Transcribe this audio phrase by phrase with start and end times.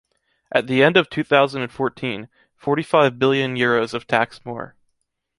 [0.51, 4.73] At the end of two thousand and fourteen, forty-five billion euros of tax more.